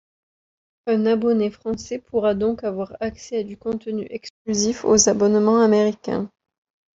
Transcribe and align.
Un 0.87 1.05
abonné 1.05 1.51
français 1.51 1.99
pourra 1.99 2.33
donc 2.33 2.63
avoir 2.63 2.97
accès 3.01 3.41
à 3.41 3.43
du 3.43 3.55
contenu 3.55 4.07
exclusif 4.09 4.83
aux 4.83 5.09
abonnements 5.09 5.61
américains. 5.61 6.27